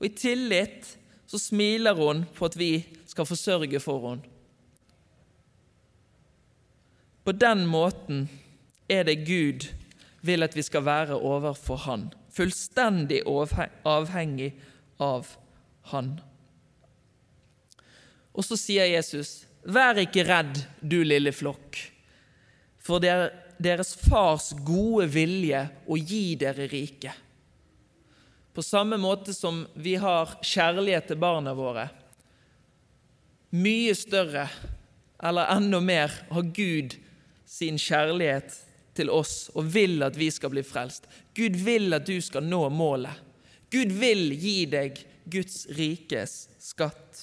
Og 0.00 0.08
i 0.08 0.14
tillit 0.16 0.94
så 1.28 1.38
smiler 1.38 1.98
hun 2.00 2.24
på 2.32 2.48
at 2.48 2.56
vi 2.58 2.72
skal 3.12 3.28
forsørge 3.28 3.80
for 3.82 4.08
henne. 4.08 4.28
På 7.22 7.30
den 7.36 7.68
måten 7.70 8.24
er 8.90 9.04
det 9.06 9.20
Gud 9.28 9.68
vil 10.26 10.42
at 10.42 10.56
vi 10.56 10.64
skal 10.66 10.82
være 10.88 11.20
overfor 11.20 11.84
Han 11.84 12.08
fullstendig 12.32 13.22
avhengig 13.84 14.52
av 15.02 15.34
Han. 15.92 16.14
Og 18.32 18.44
så 18.46 18.56
sier 18.56 18.88
Jesus, 18.88 19.44
'Vær 19.62 20.00
ikke 20.02 20.24
redd, 20.26 20.64
du 20.80 21.02
lille 21.04 21.32
flokk, 21.32 21.78
for 22.78 22.98
det 22.98 23.10
er 23.10 23.30
deres 23.62 23.94
fars 23.94 24.52
gode 24.64 25.06
vilje 25.12 25.68
å 25.86 25.98
gi 25.98 26.34
dere 26.34 26.66
riket.' 26.70 27.20
På 28.52 28.62
samme 28.62 28.98
måte 29.00 29.32
som 29.32 29.62
vi 29.74 29.94
har 29.96 30.34
kjærlighet 30.44 31.06
til 31.08 31.16
barna 31.16 31.54
våre, 31.56 31.86
mye 33.52 33.94
større 33.96 34.48
eller 35.22 35.48
enda 35.54 35.80
mer 35.80 36.12
har 36.30 36.50
Gud 36.52 36.98
sin 37.48 37.78
kjærlighet 37.80 38.58
til 38.96 39.10
oss 39.12 39.50
og 39.56 39.68
vil 39.72 40.02
at 40.04 40.16
vi 40.18 40.30
skal 40.32 40.52
bli 40.52 40.64
frelst. 40.66 41.08
Gud 41.36 41.56
vil 41.64 41.94
at 41.96 42.06
du 42.06 42.18
skal 42.24 42.44
nå 42.46 42.66
målet. 42.72 43.14
Gud 43.72 43.92
vil 43.96 44.32
gi 44.36 44.66
deg 44.68 44.98
Guds 45.32 45.64
rikes 45.72 46.46
skatt. 46.60 47.22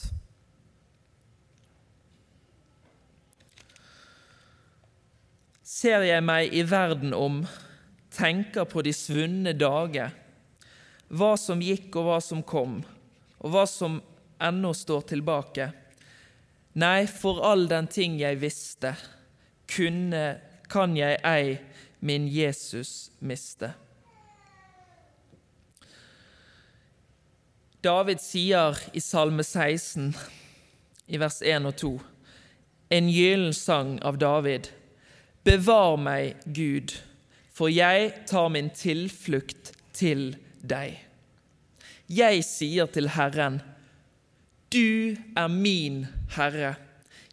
Ser 5.63 6.03
jeg 6.03 6.23
meg 6.25 6.55
i 6.55 6.63
verden 6.67 7.13
om, 7.15 7.43
tenker 8.11 8.65
på 8.67 8.81
de 8.83 8.91
svunne 8.95 9.53
dager, 9.55 10.15
hva 11.09 11.35
som 11.39 11.61
gikk 11.63 11.93
og 12.01 12.09
hva 12.09 12.17
som 12.23 12.41
kom, 12.43 12.81
og 13.39 13.53
hva 13.53 13.63
som 13.69 14.01
ennå 14.43 14.73
står 14.75 15.05
tilbake. 15.13 15.69
Nei, 16.79 17.07
for 17.07 17.43
all 17.45 17.67
den 17.69 17.87
ting 17.91 18.17
jeg 18.19 18.41
visste, 18.41 18.95
kunne 19.69 20.25
kan 20.69 20.95
jeg 20.97 21.19
ei 21.25 21.57
min 21.99 22.27
Jesus 22.31 23.11
miste. 23.19 23.73
David 27.83 28.19
sier 28.19 28.75
i 28.93 28.99
Salme 28.99 29.43
16, 29.43 30.11
i 31.07 31.19
vers 31.19 31.39
1 31.41 31.67
og 31.69 31.75
2, 31.79 31.91
en 32.97 33.11
gyllen 33.13 33.55
sang 33.55 33.93
av 34.03 34.19
David. 34.19 34.67
Bevar 35.47 35.95
meg, 35.95 36.41
Gud, 36.43 36.97
for 37.55 37.71
jeg 37.71 38.11
tar 38.27 38.49
min 38.51 38.67
tilflukt 38.75 39.71
til 39.95 40.33
deg. 40.59 40.99
Jeg 42.09 42.43
sier 42.43 42.89
til 42.91 43.11
Herren, 43.15 43.61
du 44.73 45.15
er 45.37 45.47
min 45.47 46.03
Herre. 46.35 46.75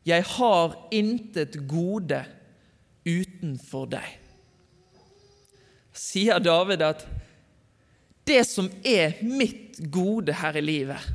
Jeg 0.07 0.23
har 0.37 0.76
intet 0.95 1.59
gode 1.69 2.23
utenfor 3.06 3.86
deg. 3.94 4.16
Sier 5.96 6.42
David 6.42 6.82
at 6.84 7.06
det 8.26 8.42
som 8.48 8.68
er 8.84 9.16
mitt 9.22 9.78
gode 9.92 10.34
her 10.42 10.58
i 10.58 10.64
livet, 10.64 11.12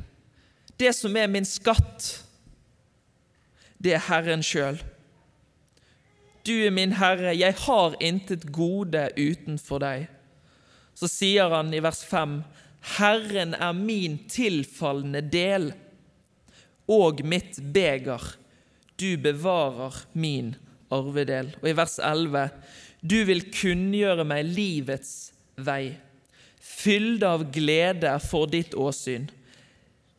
Det 0.80 0.90
som 0.96 1.14
er 1.16 1.28
min 1.30 1.44
skatt, 1.46 2.24
det 3.78 3.92
er 3.94 4.02
Herren 4.08 4.40
sjøl. 4.42 4.80
Du 6.42 6.50
er 6.66 6.72
min 6.74 6.96
Herre, 6.98 7.36
jeg 7.36 7.54
har 7.54 7.94
intet 8.02 8.48
gode 8.50 9.04
utenfor 9.14 9.78
deg. 9.78 10.08
Så 10.98 11.06
sier 11.06 11.54
han 11.54 11.70
i 11.74 11.82
vers 11.84 12.02
5.: 12.08 12.40
Herren 12.98 13.54
er 13.54 13.76
min 13.78 14.18
tilfallende 14.26 15.22
del 15.22 15.70
og 16.90 17.22
mitt 17.24 17.60
beger. 17.74 18.22
Du 18.98 19.16
bevarer 19.22 20.02
min 20.12 20.56
arvedel. 20.92 21.52
Og 21.62 21.68
i 21.70 21.76
vers 21.76 21.98
11.: 21.98 22.48
Du 23.02 23.18
vil 23.28 23.44
kunngjøre 23.52 24.26
meg 24.28 24.46
livets 24.46 25.32
vei. 25.56 25.96
Fylde 26.62 27.28
av 27.28 27.48
glede 27.54 28.12
for 28.22 28.50
ditt 28.50 28.74
åsyn. 28.78 29.28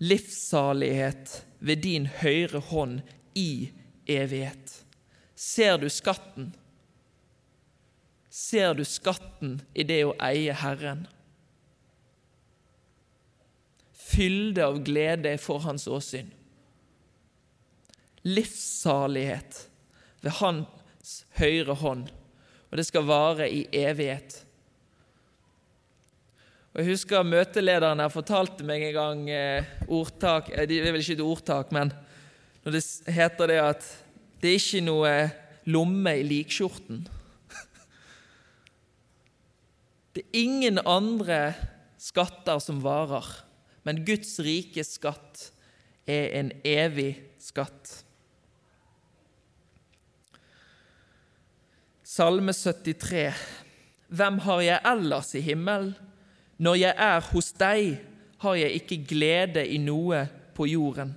Livssalighet 0.03 1.43
ved 1.63 1.83
din 1.85 2.09
høyre 2.19 2.59
hånd 2.59 2.99
i 3.39 3.71
evighet. 4.09 4.83
Ser 5.35 5.77
du 5.79 5.89
skatten? 5.89 6.51
Ser 8.29 8.73
du 8.73 8.83
skatten 8.87 9.59
i 9.73 9.85
det 9.87 10.01
å 10.07 10.15
eie 10.23 10.55
Herren? 10.57 11.05
Fylde 13.93 14.65
av 14.65 14.79
glede 14.85 15.37
for 15.41 15.63
Hans 15.63 15.87
åsyn. 15.87 16.29
Livssalighet 18.23 19.67
ved 20.23 20.37
Hans 20.39 21.13
høyre 21.37 21.75
hånd, 21.77 22.07
og 22.71 22.79
det 22.79 22.87
skal 22.87 23.05
vare 23.05 23.49
i 23.51 23.65
evighet. 23.75 24.39
Og 26.73 26.81
Jeg 26.81 26.89
husker 26.95 27.27
møtelederen 27.27 28.01
her 28.01 28.09
fortalte 28.09 28.65
meg 28.65 28.87
en 28.87 28.95
gang 28.95 29.19
eh, 29.29 29.67
ordtak 29.93 30.47
eh, 30.49 30.65
Det 30.65 30.79
er 30.81 30.89
vel 30.89 31.03
ikke 31.03 31.19
et 31.19 31.27
ordtak, 31.27 31.73
men 31.75 31.91
når 32.63 32.73
det 32.73 32.81
heter 33.13 33.51
det 33.51 33.59
at 33.61 33.89
det 34.41 34.49
er 34.49 34.57
ikke 34.57 34.81
noe 34.83 35.11
lomme 35.69 36.15
i 36.17 36.23
likskjorten. 36.27 37.03
Det 40.13 40.23
er 40.23 40.39
ingen 40.43 40.81
andre 40.85 41.53
skatter 42.01 42.59
som 42.61 42.81
varer, 42.83 43.25
men 43.87 44.03
Guds 44.05 44.35
rike 44.43 44.83
skatt 44.85 45.47
er 46.09 46.33
en 46.39 46.51
evig 46.67 47.15
skatt. 47.41 48.02
Salme 52.13 52.53
73. 52.53 53.33
Hvem 54.13 54.35
har 54.45 54.59
jeg 54.61 54.85
ellers 54.85 55.31
i 55.33 55.39
himmelen? 55.41 55.95
Når 56.61 56.75
jeg 56.77 56.93
er 57.01 57.23
hos 57.31 57.47
deg, 57.57 57.95
har 58.43 58.57
jeg 58.59 58.75
ikke 58.77 58.97
glede 59.09 59.63
i 59.65 59.79
noe 59.81 60.19
på 60.53 60.67
jorden. 60.69 61.15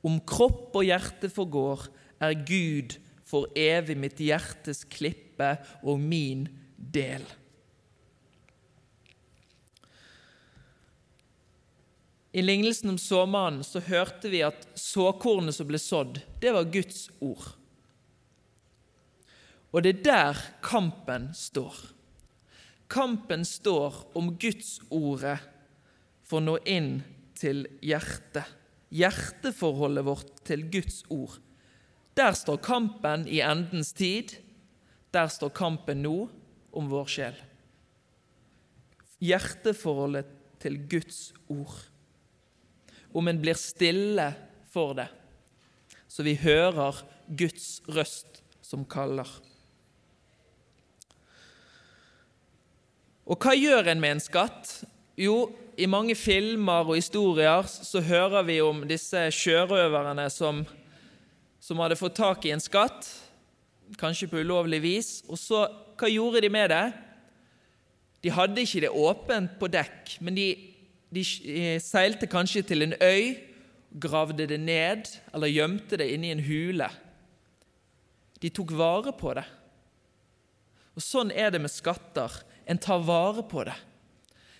Om 0.00 0.16
kropp 0.24 0.78
og 0.80 0.86
hjerte 0.86 1.28
forgår, 1.28 1.82
er 2.24 2.38
Gud 2.48 2.94
for 3.28 3.50
evig 3.52 3.98
mitt 4.00 4.22
hjertes 4.24 4.80
klippe 4.88 5.50
og 5.82 6.00
min 6.00 6.46
del. 6.78 7.26
I 12.32 12.46
lignelsen 12.46 12.94
om 12.94 13.02
såmannen 13.02 13.60
så 13.66 13.84
hørte 13.84 14.32
vi 14.32 14.40
at 14.46 14.64
såkornet 14.72 15.58
som 15.58 15.68
ble 15.68 15.82
sådd, 15.82 16.22
det 16.40 16.56
var 16.56 16.72
Guds 16.72 17.10
ord. 17.20 17.52
Og 19.74 19.82
det 19.82 19.90
er 19.90 20.02
der 20.06 20.40
kampen 20.62 21.32
står. 21.34 21.74
Kampen 22.86 23.42
står 23.42 23.96
om 24.14 24.30
Guds 24.38 24.76
ordet 24.94 25.40
for 26.22 26.44
nå 26.44 26.60
inn 26.70 27.00
til 27.34 27.64
hjertet. 27.82 28.46
Hjerteforholdet 28.94 30.06
vårt 30.06 30.30
til 30.46 30.62
Guds 30.70 31.00
ord. 31.10 31.40
Der 32.14 32.36
står 32.38 32.60
kampen 32.62 33.26
i 33.26 33.40
endens 33.42 33.90
tid. 33.98 34.36
Der 35.10 35.26
står 35.26 35.50
kampen 35.50 36.04
nå 36.04 36.28
om 36.70 36.86
vår 36.92 37.10
sjel. 37.10 37.40
Hjerteforholdet 39.18 40.30
til 40.62 40.78
Guds 40.86 41.32
ord. 41.50 41.74
Om 43.10 43.30
en 43.30 43.42
blir 43.42 43.58
stille 43.58 44.28
for 44.70 44.94
det, 44.98 45.08
så 46.10 46.22
vi 46.26 46.34
hører 46.38 47.02
Guds 47.26 47.82
røst 47.90 48.42
som 48.62 48.86
kaller. 48.86 49.28
Og 53.24 53.40
hva 53.40 53.54
gjør 53.56 53.88
en 53.88 54.02
med 54.02 54.16
en 54.16 54.22
skatt? 54.22 54.70
Jo, 55.16 55.48
i 55.80 55.86
mange 55.90 56.14
filmer 56.18 56.84
og 56.84 56.98
historier 56.98 57.64
så 57.68 58.02
hører 58.04 58.44
vi 58.46 58.58
om 58.62 58.82
disse 58.88 59.22
sjørøverne 59.32 60.26
som, 60.30 60.60
som 61.62 61.80
hadde 61.80 61.98
fått 61.98 62.18
tak 62.18 62.44
i 62.44 62.52
en 62.54 62.62
skatt, 62.62 63.08
kanskje 64.00 64.28
på 64.28 64.42
ulovlig 64.44 64.82
vis. 64.84 65.10
Og 65.28 65.40
så, 65.40 65.64
hva 65.96 66.10
gjorde 66.10 66.44
de 66.44 66.52
med 66.52 66.70
det? 66.74 66.84
De 68.24 68.32
hadde 68.32 68.60
ikke 68.60 68.84
det 68.84 68.92
åpent 68.92 69.56
på 69.60 69.68
dekk, 69.72 70.16
men 70.24 70.36
de, 70.36 70.48
de 71.12 71.24
seilte 71.82 72.28
kanskje 72.30 72.64
til 72.68 72.86
en 72.86 72.96
øy, 73.00 73.34
gravde 73.94 74.48
det 74.50 74.58
ned 74.58 75.06
eller 75.30 75.52
gjemte 75.52 75.98
det 76.00 76.08
inni 76.10 76.32
en 76.34 76.42
hule. 76.42 76.88
De 78.42 78.50
tok 78.50 78.72
vare 78.74 79.12
på 79.16 79.36
det. 79.38 79.44
Og 80.94 81.02
Sånn 81.02 81.30
er 81.30 81.52
det 81.54 81.60
med 81.62 81.72
skatter. 81.72 82.32
En 82.64 82.78
tar 82.78 83.02
vare 83.04 83.42
på 83.42 83.64
det. 83.64 83.76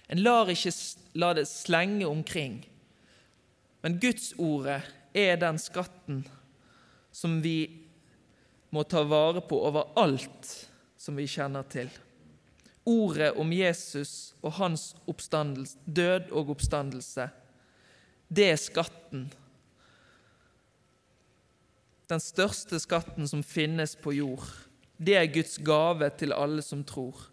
En 0.07 0.23
lar 0.23 0.51
ikke 0.53 0.73
la 1.17 1.33
det 1.35 1.47
slenge 1.49 2.07
omkring. 2.07 2.61
Men 3.85 3.99
Gudsordet 4.01 4.83
er 5.15 5.39
den 5.41 5.59
skatten 5.61 6.25
som 7.15 7.39
vi 7.45 7.85
må 8.75 8.83
ta 8.89 9.05
vare 9.07 9.43
på 9.45 9.61
over 9.69 9.93
alt 10.01 10.51
som 10.99 11.17
vi 11.17 11.29
kjenner 11.31 11.67
til. 11.71 11.91
Ordet 12.85 13.31
om 13.41 13.53
Jesus 13.55 14.35
og 14.43 14.59
hans 14.59 14.93
død 15.85 16.33
og 16.33 16.51
oppstandelse, 16.57 17.29
det 18.29 18.49
er 18.51 18.61
skatten. 18.61 19.29
Den 22.11 22.21
største 22.21 22.81
skatten 22.83 23.29
som 23.31 23.45
finnes 23.47 23.95
på 23.97 24.13
jord. 24.17 24.45
Det 24.97 25.17
er 25.17 25.31
Guds 25.33 25.57
gave 25.65 26.11
til 26.19 26.35
alle 26.37 26.63
som 26.63 26.85
tror. 26.85 27.31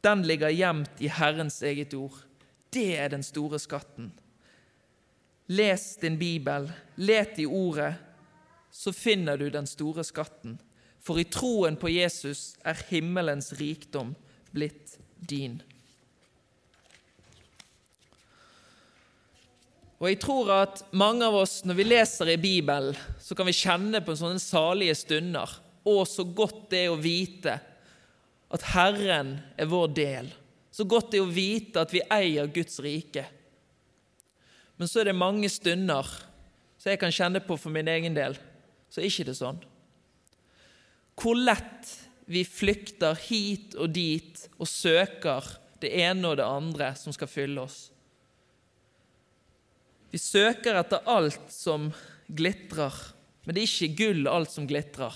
Den 0.00 0.22
ligger 0.24 0.52
gjemt 0.52 1.02
i 1.02 1.10
Herrens 1.12 1.60
eget 1.62 1.94
ord. 1.94 2.16
Det 2.72 2.94
er 2.96 3.10
den 3.12 3.24
store 3.26 3.58
skatten. 3.60 4.12
Les 5.50 5.96
din 6.00 6.18
bibel, 6.18 6.68
let 6.96 7.38
i 7.42 7.46
ordet, 7.46 7.94
så 8.70 8.92
finner 8.94 9.36
du 9.36 9.48
den 9.50 9.66
store 9.66 10.04
skatten. 10.06 10.60
For 11.02 11.18
i 11.18 11.26
troen 11.26 11.76
på 11.80 11.90
Jesus 11.90 12.54
er 12.64 12.78
himmelens 12.90 13.52
rikdom 13.58 14.14
blitt 14.54 14.94
din. 15.18 15.58
Og 20.00 20.08
jeg 20.08 20.20
tror 20.22 20.52
at 20.54 20.84
mange 20.96 21.26
av 21.26 21.34
oss, 21.42 21.58
når 21.66 21.76
vi 21.76 21.84
leser 21.90 22.30
i 22.32 22.40
Bibelen, 22.40 22.96
så 23.20 23.36
kan 23.36 23.48
vi 23.48 23.56
kjenne 23.56 24.00
på 24.00 24.14
sånne 24.16 24.40
salige 24.40 24.94
stunder. 24.96 25.50
Å, 25.84 25.96
så 26.08 26.24
godt 26.24 26.70
det 26.72 26.86
er 26.86 26.94
å 26.94 27.00
vite 27.00 27.58
at 28.50 28.66
Herren 28.72 29.36
er 29.58 29.70
vår 29.70 29.92
del. 29.96 30.32
Så 30.70 30.86
godt 30.88 31.12
det 31.12 31.20
er 31.20 31.26
å 31.26 31.34
vite 31.34 31.82
at 31.82 31.92
vi 31.94 32.02
eier 32.10 32.50
Guds 32.50 32.78
rike. 32.82 33.24
Men 34.80 34.88
så 34.88 35.02
er 35.02 35.10
det 35.10 35.18
mange 35.18 35.50
stunder 35.52 36.08
så 36.80 36.94
jeg 36.94 37.00
kan 37.02 37.12
kjenne 37.12 37.42
på 37.44 37.58
for 37.60 37.72
min 37.72 37.88
egen 37.92 38.14
del, 38.16 38.38
så 38.88 39.02
er 39.02 39.10
ikke 39.10 39.26
det 39.28 39.36
sånn. 39.36 39.58
Hvor 41.20 41.36
lett 41.36 41.90
vi 42.30 42.46
flykter 42.48 43.18
hit 43.26 43.74
og 43.76 43.92
dit 43.92 44.46
og 44.56 44.68
søker 44.70 45.44
det 45.82 45.90
ene 46.00 46.30
og 46.30 46.38
det 46.40 46.46
andre 46.46 46.94
som 46.96 47.12
skal 47.12 47.28
fylle 47.28 47.66
oss. 47.66 47.90
Vi 50.10 50.18
søker 50.18 50.78
etter 50.80 51.04
alt 51.10 51.52
som 51.52 51.90
glitrer, 52.26 52.96
men 53.44 53.56
det 53.56 53.62
er 53.66 53.68
ikke 53.68 53.98
gull 54.00 54.30
alt 54.30 54.54
som 54.54 54.68
glitrer. 54.70 55.12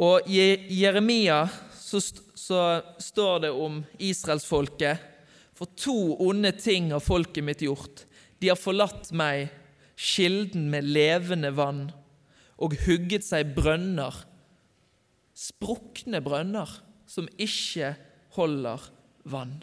Og 0.00 0.28
i 0.32 0.40
Jeremia 0.80 1.44
så, 1.76 2.00
så 2.34 2.60
står 3.02 3.44
det 3.44 3.50
om 3.52 3.82
israelsfolket 4.00 5.06
For 5.56 5.68
to 5.76 6.16
onde 6.24 6.54
ting 6.56 6.88
har 6.94 7.04
folket 7.04 7.44
mitt 7.44 7.60
gjort. 7.60 8.06
De 8.40 8.48
har 8.48 8.56
forlatt 8.56 9.10
meg, 9.12 9.50
kilden 10.00 10.70
med 10.72 10.86
levende 10.88 11.50
vann, 11.52 11.90
og 12.56 12.78
hugget 12.86 13.26
seg 13.26 13.52
brønner, 13.52 14.14
sprukne 15.36 16.22
brønner, 16.24 16.70
som 17.04 17.28
ikke 17.36 17.92
holder 18.38 18.86
vann. 19.28 19.58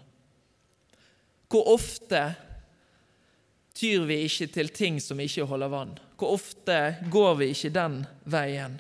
Hvor 1.50 1.74
ofte 1.74 2.22
tyr 3.78 4.06
vi 4.06 4.20
ikke 4.28 4.52
til 4.54 4.70
ting 4.70 5.02
som 5.02 5.18
ikke 5.24 5.48
holder 5.50 5.74
vann? 5.74 5.98
Hvor 6.20 6.38
ofte 6.38 6.78
går 7.10 7.40
vi 7.42 7.50
ikke 7.56 7.74
den 7.74 8.04
veien? 8.30 8.78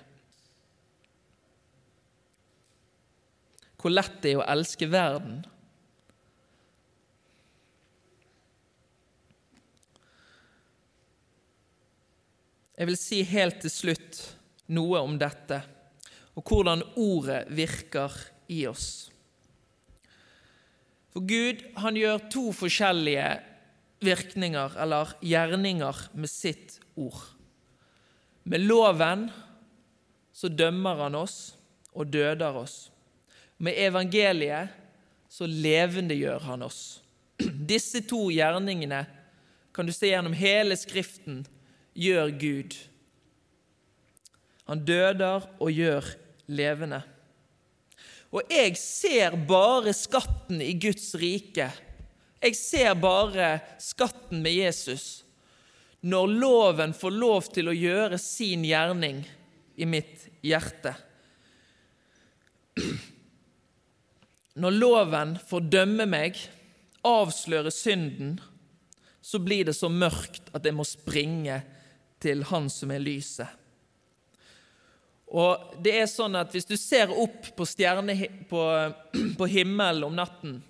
hvor 3.77 3.93
lett 3.93 4.19
det 4.23 4.33
er 4.33 4.41
å 4.41 4.47
elske 4.49 4.89
verden. 4.89 5.43
Jeg 12.77 12.89
vil 12.89 12.99
si 12.99 13.23
helt 13.25 13.61
til 13.63 13.73
slutt 13.73 14.19
noe 14.73 15.01
om 15.01 15.15
dette 15.17 15.63
og 16.37 16.45
hvordan 16.45 16.83
ordet 17.01 17.47
virker 17.57 18.13
i 18.53 18.61
oss. 18.69 19.09
For 21.09 21.25
Gud 21.25 21.63
han 21.81 21.97
gjør 21.97 22.27
to 22.29 22.51
forskjellige 22.53 23.29
virkninger 24.05 24.75
eller 24.77 25.15
gjerninger 25.25 26.03
med 26.13 26.29
sitt 26.29 26.77
ord. 26.93 27.23
Med 28.45 28.61
loven 28.69 29.25
så 30.37 30.51
dømmer 30.53 31.01
han 31.07 31.17
oss 31.17 31.55
og 31.97 32.13
døder 32.13 32.61
oss. 32.61 32.77
Med 33.58 33.78
evangeliet 33.82 34.74
så 35.30 35.48
levendegjør 35.50 36.46
han 36.46 36.65
oss. 36.67 37.00
Disse 37.38 38.04
to 38.08 38.28
gjerningene 38.34 39.04
kan 39.76 39.86
du 39.86 39.93
se 39.93 40.10
gjennom 40.10 40.36
hele 40.38 40.78
Skriften 40.80 41.43
gjør 41.98 42.32
Gud. 42.41 42.78
Han 44.67 44.82
døder 44.86 45.46
og 45.58 45.72
gjør 45.72 46.08
levende. 46.52 47.02
Og 48.34 48.50
jeg 48.52 48.76
ser 48.80 49.38
bare 49.48 49.93
skatten 49.96 50.62
i 50.62 50.74
Guds 50.82 51.13
rike. 51.17 51.70
Jeg 52.43 52.58
ser 52.60 52.98
bare 53.00 53.58
skatten 53.82 54.43
med 54.43 54.60
Jesus 54.60 55.08
når 56.08 56.34
loven 56.39 56.93
får 56.93 57.13
lov 57.15 57.48
til 57.52 57.72
å 57.72 57.76
gjøre 57.76 58.20
sin 58.22 58.62
gjerning 58.67 59.24
i 59.82 59.88
mitt 59.89 60.28
hjerte. 60.46 60.93
Når 64.58 64.74
loven 64.74 65.36
får 65.46 65.67
dømme 65.70 66.08
meg, 66.10 66.38
avsløre 67.06 67.70
synden, 67.72 68.39
så 69.22 69.39
blir 69.43 69.67
det 69.67 69.76
så 69.78 69.89
mørkt 69.91 70.50
at 70.56 70.65
jeg 70.65 70.74
må 70.74 70.86
springe 70.88 71.60
til 72.24 72.41
Han 72.50 72.70
som 72.74 72.93
er 72.96 73.04
lyset. 73.04 73.52
Og 75.28 75.76
det 75.84 75.93
er 76.00 76.08
sånn 76.08 76.38
at 76.39 76.54
Hvis 76.56 76.65
du 76.65 76.78
ser 76.80 77.12
opp 77.12 77.52
på, 77.58 77.65
stjerne, 77.67 78.15
på, 78.50 78.63
på 79.39 79.50
himmelen 79.52 80.08
om 80.08 80.15
natten, 80.15 80.62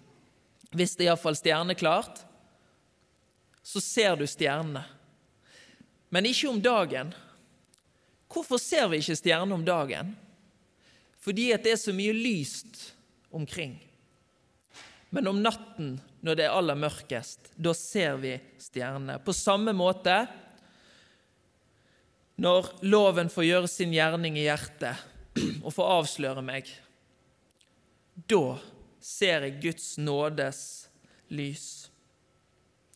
hvis 0.74 0.98
det 0.98 1.06
er 1.06 1.12
iallfall 1.14 1.38
stjerneklart, 1.38 2.26
så 3.64 3.80
ser 3.84 4.18
du 4.20 4.26
stjernene. 4.28 4.84
Men 6.12 6.28
ikke 6.28 6.50
om 6.50 6.60
dagen. 6.64 7.14
Hvorfor 8.28 8.60
ser 8.60 8.90
vi 8.92 9.00
ikke 9.00 9.16
stjernene 9.16 9.56
om 9.56 9.64
dagen? 9.64 10.12
Fordi 11.24 11.50
det 11.56 11.72
er 11.72 11.80
så 11.80 11.96
mye 11.96 12.16
lyst 12.16 12.97
omkring. 13.32 13.78
Men 15.10 15.28
om 15.28 15.40
natten, 15.44 15.96
når 16.22 16.36
det 16.36 16.46
er 16.48 16.56
aller 16.56 16.78
mørkest, 16.80 17.52
da 17.56 17.74
ser 17.78 18.18
vi 18.22 18.34
stjernene. 18.62 19.20
På 19.24 19.34
samme 19.36 19.74
måte 19.76 20.26
når 22.38 22.68
loven 22.86 23.32
får 23.34 23.48
gjøre 23.48 23.70
sin 23.72 23.94
gjerning 23.96 24.36
i 24.38 24.46
hjertet 24.46 25.00
og 25.66 25.72
får 25.74 25.94
avsløre 25.96 26.44
meg, 26.46 26.68
da 28.30 28.58
ser 29.02 29.48
jeg 29.48 29.62
Guds 29.64 29.88
nådes 29.98 30.60
lys. 31.34 31.66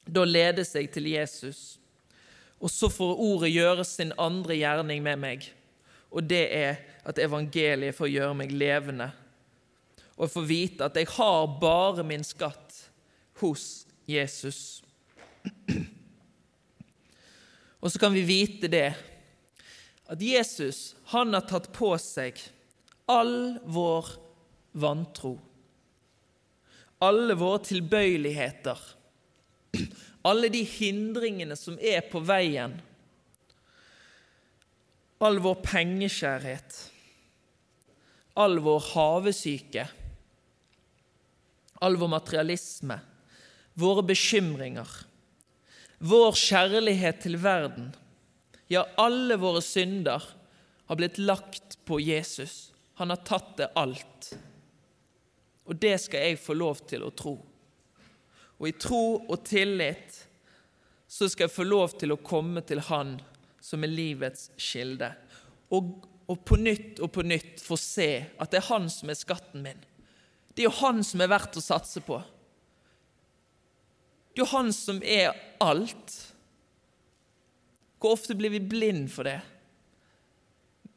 Da 0.05 0.25
ledes 0.25 0.75
jeg 0.77 0.91
til 0.93 1.09
Jesus, 1.09 1.79
og 2.61 2.69
så 2.69 2.89
får 2.93 3.21
ordet 3.21 3.53
gjøre 3.53 3.85
sin 3.87 4.13
andre 4.21 4.59
gjerning 4.59 5.01
med 5.05 5.21
meg, 5.21 5.49
og 6.13 6.27
det 6.29 6.43
er 6.53 6.81
at 7.07 7.21
evangeliet 7.21 7.97
får 7.97 8.11
gjøre 8.13 8.37
meg 8.43 8.53
levende, 8.53 9.09
og 10.21 10.29
får 10.29 10.45
vite 10.45 10.85
at 10.85 10.97
jeg 10.99 11.09
har 11.15 11.47
bare 11.61 12.05
min 12.05 12.23
skatt 12.25 12.77
hos 13.41 13.87
Jesus. 14.09 14.81
Og 17.81 17.89
så 17.89 18.01
kan 18.01 18.13
vi 18.13 18.21
vite 18.27 18.69
det 18.69 18.91
at 20.11 20.21
Jesus 20.21 20.91
han 21.13 21.33
har 21.33 21.47
tatt 21.49 21.71
på 21.73 21.95
seg 21.97 22.37
all 23.09 23.57
vår 23.65 24.11
vantro, 24.77 25.33
alle 27.01 27.35
våre 27.39 27.63
tilbøyeligheter, 27.65 28.77
alle 30.29 30.51
de 30.53 30.61
hindringene 30.67 31.57
som 31.57 31.79
er 31.81 32.03
på 32.11 32.21
veien, 32.21 32.77
all 35.21 35.41
vår 35.41 35.57
pengeskjærhet, 35.65 36.77
all 38.37 38.61
vår 38.63 38.85
havesyke, 38.93 39.87
all 41.81 41.97
vår 41.97 42.13
materialisme, 42.13 42.99
våre 43.73 44.03
bekymringer, 44.05 44.87
vår 46.01 46.37
kjærlighet 46.37 47.21
til 47.25 47.37
verden 47.41 47.91
ja, 48.71 48.87
alle 48.95 49.35
våre 49.35 49.59
synder 49.61 50.23
har 50.87 50.95
blitt 50.95 51.17
lagt 51.17 51.75
på 51.85 51.99
Jesus. 51.99 52.71
Han 52.95 53.09
har 53.11 53.19
tatt 53.27 53.57
det 53.57 53.67
alt. 53.75 54.29
Og 55.67 55.75
det 55.75 55.97
skal 55.99 56.23
jeg 56.23 56.39
få 56.39 56.55
lov 56.55 56.79
til 56.87 57.03
å 57.03 57.09
tro. 57.11 57.33
Og 58.61 58.69
i 58.69 58.71
tro 58.79 59.01
og 59.25 59.43
tillit 59.43 60.21
så 61.11 61.27
skal 61.27 61.49
jeg 61.49 61.55
få 61.57 61.65
lov 61.67 61.97
til 61.99 62.15
å 62.15 62.21
komme 62.23 62.63
til 62.63 62.79
Han 62.87 63.17
som 63.59 63.83
er 63.83 63.91
livets 63.91 64.47
kilde. 64.55 65.11
Og, 65.75 65.91
og 66.31 66.39
på 66.47 66.55
nytt 66.55 67.03
og 67.03 67.11
på 67.11 67.27
nytt 67.27 67.59
få 67.59 67.75
se 67.75 68.11
at 68.39 68.53
det 68.53 68.61
er 68.61 68.69
Han 68.69 68.87
som 68.93 69.11
er 69.11 69.19
skatten 69.19 69.67
min. 69.67 69.83
Det 70.53 70.63
er 70.63 70.69
jo 70.69 70.79
Han 70.81 71.03
som 71.07 71.23
er 71.23 71.31
verdt 71.31 71.57
å 71.57 71.63
satse 71.63 72.03
på. 72.03 72.19
Det 74.31 74.41
er 74.41 74.43
jo 74.45 74.51
Han 74.55 74.71
som 74.75 75.01
er 75.03 75.31
alt. 75.63 76.17
Hvor 78.01 78.17
ofte 78.17 78.35
blir 78.35 78.53
vi 78.53 78.59
blind 78.59 79.09
for 79.13 79.29
det? 79.29 79.39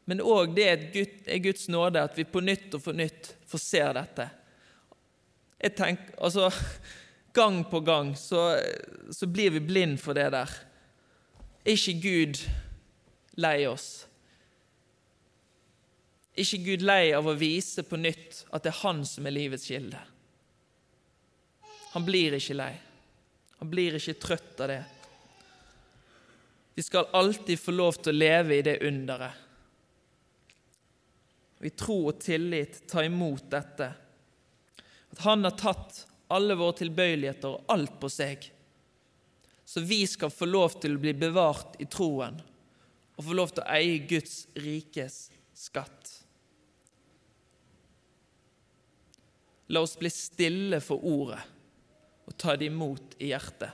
Men 0.05 0.21
òg 0.21 0.53
det 0.57 0.67
er 0.69 1.40
Guds 1.45 1.69
nåde 1.73 2.03
at 2.05 2.19
vi 2.19 2.27
på 2.29 2.43
nytt 2.45 2.75
og 2.77 2.83
på 2.85 2.93
nytt 2.97 3.31
får 3.49 3.62
se 3.62 3.83
dette. 3.97 4.29
Jeg 5.64 5.77
tenker, 5.79 6.12
altså, 6.21 6.51
Gang 7.35 7.64
på 7.67 7.81
gang 7.81 8.12
så, 8.17 8.61
så 9.11 9.27
blir 9.27 9.51
vi 9.51 9.61
blind 9.61 9.99
for 9.99 10.14
det 10.14 10.29
der. 10.31 10.51
Er 11.67 11.75
ikke 11.75 11.95
Gud 11.99 12.38
lei 13.43 13.64
oss? 13.67 14.05
Ikke 16.35 16.59
Gud 16.66 16.83
lei 16.83 17.12
av 17.14 17.29
å 17.31 17.37
vise 17.38 17.85
på 17.87 17.99
nytt 18.01 18.42
at 18.51 18.64
det 18.64 18.73
er 18.73 18.81
Han 18.83 19.05
som 19.07 19.27
er 19.27 19.37
livets 19.37 19.68
kilde? 19.70 20.01
Han 21.94 22.03
blir 22.07 22.35
ikke 22.35 22.57
lei. 22.59 22.73
Han 23.61 23.70
blir 23.70 23.94
ikke 23.94 24.16
trøtt 24.18 24.62
av 24.64 24.73
det. 24.73 24.83
Vi 26.75 26.83
skal 26.83 27.07
alltid 27.14 27.61
få 27.61 27.70
lov 27.70 28.01
til 28.03 28.11
å 28.11 28.18
leve 28.18 28.57
i 28.57 28.64
det 28.66 28.81
underet. 28.83 29.42
Og 31.61 31.68
I 31.68 31.70
tro 31.79 32.01
og 32.11 32.18
tillit 32.20 32.81
ta 32.90 33.05
imot 33.07 33.47
dette. 33.53 33.92
At 35.14 35.23
Han 35.23 35.47
har 35.47 35.55
tatt 35.55 36.03
alle 36.35 36.57
våre 36.59 36.81
tilbøyeligheter 36.81 37.55
og 37.55 37.70
alt 37.70 37.94
på 38.03 38.11
seg. 38.11 38.51
Så 39.64 39.81
vi 39.87 40.03
skal 40.11 40.35
få 40.35 40.51
lov 40.51 40.81
til 40.83 40.97
å 40.97 41.05
bli 41.07 41.14
bevart 41.14 41.79
i 41.79 41.87
troen 41.87 42.42
og 43.14 43.23
få 43.23 43.38
lov 43.38 43.55
til 43.55 43.62
å 43.62 43.70
eie 43.79 44.03
Guds 44.11 44.49
rikes 44.59 45.29
skatt. 45.55 46.24
La 49.72 49.81
oss 49.81 49.96
bli 49.98 50.11
stille 50.12 50.81
for 50.85 51.05
ordet 51.05 51.40
og 52.24 52.37
ta 52.40 52.57
det 52.57 52.68
imot 52.70 53.16
i 53.20 53.31
hjertet. 53.33 53.70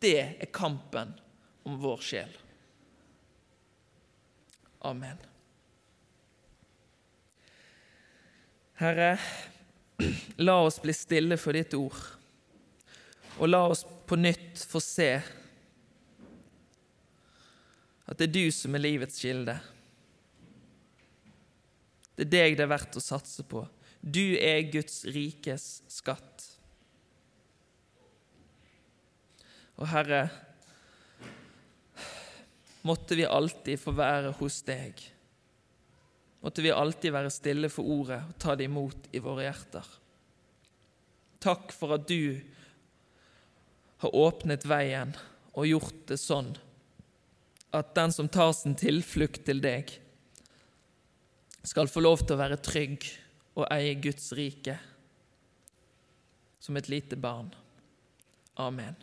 Det 0.00 0.18
er 0.40 0.52
kampen 0.54 1.12
om 1.68 1.76
vår 1.78 2.00
sjel. 2.02 2.32
Amen. 4.88 5.18
Herre, 8.80 9.18
la 10.40 10.56
oss 10.64 10.80
bli 10.80 10.94
stille 10.96 11.36
for 11.36 11.52
ditt 11.52 11.74
ord, 11.76 11.98
og 13.36 13.50
la 13.50 13.60
oss 13.68 13.84
på 14.08 14.16
nytt 14.16 14.62
få 14.66 14.80
se 14.80 15.10
at 18.10 18.18
det 18.18 18.26
er 18.26 18.32
du 18.34 18.46
som 18.50 18.74
er 18.74 18.82
livets 18.82 19.20
kilde. 19.22 19.54
Det 22.20 22.26
er 22.26 22.32
deg 22.50 22.56
det 22.58 22.66
er 22.66 22.74
verdt 22.74 22.98
å 23.00 23.00
satse 23.00 23.44
på. 23.48 23.62
Du 24.00 24.36
er 24.36 24.66
Guds 24.68 25.06
rikes 25.08 25.80
skatt. 25.88 26.44
Og 29.80 29.88
Herre, 29.88 30.26
måtte 32.84 33.16
vi 33.16 33.24
alltid 33.24 33.80
få 33.80 33.94
være 33.96 34.34
hos 34.36 34.60
deg. 34.68 35.00
Måtte 36.44 36.64
vi 36.64 36.72
alltid 36.72 37.16
være 37.16 37.32
stille 37.32 37.72
for 37.72 37.88
ordet 37.88 38.20
og 38.28 38.36
ta 38.40 38.56
det 38.56 38.68
imot 38.68 39.08
i 39.16 39.24
våre 39.24 39.48
hjerter. 39.48 39.88
Takk 41.40 41.72
for 41.72 41.96
at 41.96 42.04
du 42.08 42.36
har 44.04 44.16
åpnet 44.16 44.68
veien 44.68 45.16
og 45.56 45.68
gjort 45.68 46.04
det 46.12 46.20
sånn 46.20 46.52
at 47.76 47.94
den 47.96 48.12
som 48.12 48.28
tar 48.28 48.52
sin 48.56 48.76
tilflukt 48.76 49.44
til 49.46 49.60
deg, 49.62 49.92
skal 51.62 51.88
få 51.88 52.02
lov 52.04 52.24
til 52.24 52.36
å 52.36 52.40
være 52.40 52.60
trygg 52.64 53.04
og 53.58 53.66
eie 53.74 53.96
Guds 54.00 54.30
rike 54.36 54.76
som 56.60 56.76
et 56.76 56.88
lite 56.92 57.16
barn. 57.16 57.50
Amen. 58.60 58.96